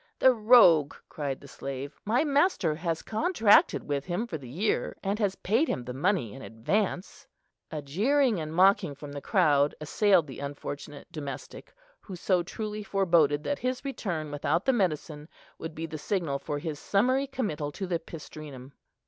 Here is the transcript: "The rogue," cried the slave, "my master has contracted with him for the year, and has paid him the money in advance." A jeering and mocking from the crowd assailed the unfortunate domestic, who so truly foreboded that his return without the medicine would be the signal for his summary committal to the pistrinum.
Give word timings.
"The 0.17 0.33
rogue," 0.33 0.95
cried 1.09 1.39
the 1.41 1.47
slave, 1.47 1.93
"my 2.05 2.23
master 2.23 2.73
has 2.73 3.03
contracted 3.03 3.83
with 3.83 4.05
him 4.05 4.25
for 4.25 4.39
the 4.39 4.49
year, 4.49 4.97
and 5.03 5.19
has 5.19 5.35
paid 5.35 5.67
him 5.67 5.83
the 5.83 5.93
money 5.93 6.33
in 6.33 6.41
advance." 6.41 7.27
A 7.69 7.83
jeering 7.83 8.39
and 8.39 8.51
mocking 8.51 8.95
from 8.95 9.11
the 9.11 9.21
crowd 9.21 9.75
assailed 9.79 10.25
the 10.25 10.39
unfortunate 10.39 11.11
domestic, 11.11 11.71
who 11.99 12.15
so 12.15 12.41
truly 12.41 12.81
foreboded 12.81 13.43
that 13.43 13.59
his 13.59 13.85
return 13.85 14.31
without 14.31 14.65
the 14.65 14.73
medicine 14.73 15.29
would 15.59 15.75
be 15.75 15.85
the 15.85 15.99
signal 15.99 16.39
for 16.39 16.57
his 16.57 16.79
summary 16.79 17.27
committal 17.27 17.71
to 17.73 17.85
the 17.85 17.99
pistrinum. 17.99 18.71